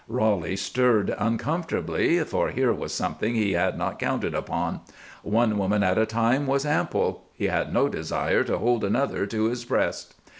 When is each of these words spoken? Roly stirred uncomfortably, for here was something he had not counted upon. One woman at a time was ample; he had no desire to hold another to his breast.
Roly 0.07 0.55
stirred 0.55 1.13
uncomfortably, 1.15 2.23
for 2.23 2.49
here 2.49 2.73
was 2.73 2.91
something 2.91 3.35
he 3.35 3.51
had 3.53 3.77
not 3.77 3.99
counted 3.99 4.33
upon. 4.33 4.81
One 5.21 5.59
woman 5.59 5.83
at 5.83 5.99
a 5.99 6.07
time 6.07 6.47
was 6.47 6.65
ample; 6.65 7.29
he 7.35 7.45
had 7.45 7.71
no 7.71 7.87
desire 7.87 8.43
to 8.45 8.57
hold 8.57 8.83
another 8.83 9.27
to 9.27 9.45
his 9.45 9.63
breast. 9.63 10.15